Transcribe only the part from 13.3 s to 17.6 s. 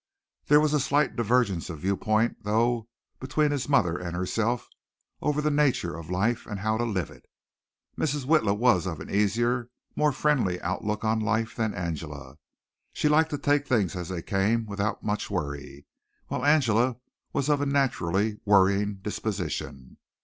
take things as they came without much worry, while Angela was